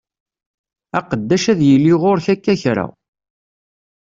[0.97, 2.85] Aqeddac ad yili ɣur-k akka kra.